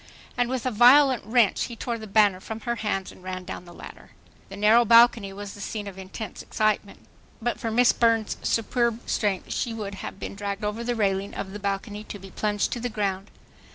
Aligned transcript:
And 0.35 0.49
with 0.49 0.65
a 0.65 0.71
violent 0.71 1.23
wrench 1.25 1.65
he 1.65 1.75
tore 1.75 1.99
the 1.99 2.07
banner 2.07 2.39
from 2.39 2.61
her 2.61 2.77
hands 2.77 3.11
and 3.11 3.21
ran 3.23 3.43
down 3.43 3.65
the 3.65 3.71
ladder. 3.71 4.13
The 4.49 4.57
narrow 4.57 4.83
balcony 4.83 5.31
was 5.31 5.53
the 5.53 5.61
scene 5.61 5.85
of 5.85 5.95
intense 5.99 6.41
excitement. 6.41 7.01
But 7.39 7.59
for 7.59 7.69
Miss 7.69 7.93
Burns' 7.93 8.37
superb 8.41 9.01
strength 9.07 9.53
she 9.53 9.75
would 9.75 9.93
have 10.01 10.19
been 10.19 10.33
dragged 10.33 10.63
over 10.63 10.83
the 10.83 10.95
railing 10.95 11.35
of 11.35 11.51
the 11.51 11.59
balcony 11.59 12.03
to 12.05 12.17
be 12.17 12.31
plunged 12.31 12.71
to 12.71 12.79
the 12.79 12.89
ground. 12.89 13.29